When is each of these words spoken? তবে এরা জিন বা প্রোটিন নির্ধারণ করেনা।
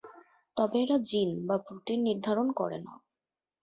তবে 0.57 0.77
এরা 0.83 0.97
জিন 1.09 1.29
বা 1.47 1.55
প্রোটিন 1.65 1.99
নির্ধারণ 2.07 2.47
করেনা। 2.59 2.93